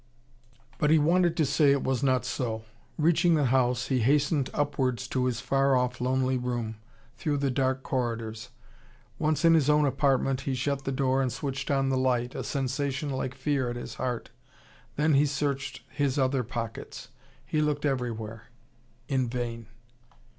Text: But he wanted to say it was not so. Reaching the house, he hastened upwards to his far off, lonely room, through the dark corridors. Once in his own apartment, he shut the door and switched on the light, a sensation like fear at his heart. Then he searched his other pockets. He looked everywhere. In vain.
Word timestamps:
But 0.79 0.89
he 0.89 0.97
wanted 0.97 1.37
to 1.37 1.45
say 1.45 1.69
it 1.71 1.83
was 1.83 2.01
not 2.01 2.25
so. 2.25 2.63
Reaching 2.97 3.35
the 3.35 3.45
house, 3.45 3.89
he 3.89 3.99
hastened 3.99 4.49
upwards 4.51 5.07
to 5.09 5.25
his 5.25 5.39
far 5.41 5.75
off, 5.75 6.01
lonely 6.01 6.39
room, 6.39 6.77
through 7.17 7.37
the 7.37 7.51
dark 7.51 7.83
corridors. 7.83 8.49
Once 9.19 9.45
in 9.45 9.53
his 9.53 9.69
own 9.69 9.85
apartment, 9.85 10.41
he 10.41 10.55
shut 10.55 10.85
the 10.85 10.91
door 10.91 11.21
and 11.21 11.31
switched 11.31 11.69
on 11.69 11.89
the 11.89 11.99
light, 11.99 12.33
a 12.33 12.43
sensation 12.43 13.11
like 13.11 13.35
fear 13.35 13.69
at 13.69 13.75
his 13.75 13.93
heart. 14.01 14.31
Then 14.95 15.13
he 15.13 15.27
searched 15.27 15.81
his 15.91 16.17
other 16.17 16.41
pockets. 16.43 17.09
He 17.45 17.61
looked 17.61 17.85
everywhere. 17.85 18.45
In 19.07 19.29
vain. 19.29 19.67